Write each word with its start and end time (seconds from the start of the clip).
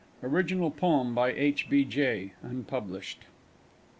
_Original 0.23 0.75
Poem 0.75 1.13
by 1.13 1.29
H. 1.31 1.69
B. 1.69 1.85
J. 1.85 2.33
(unpublished). 2.41 3.25